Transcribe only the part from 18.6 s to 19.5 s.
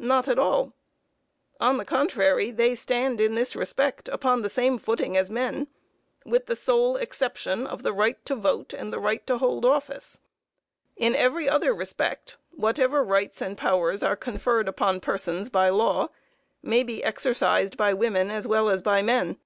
as by men.